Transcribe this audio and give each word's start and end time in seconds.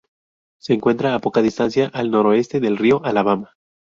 Se 0.59 0.73
encuentra 0.73 1.13
a 1.13 1.19
poca 1.19 1.43
distancia 1.43 1.87
al 1.93 2.09
noroeste 2.09 2.59
del 2.59 2.77
río 2.77 3.05
Alabama. 3.05 3.53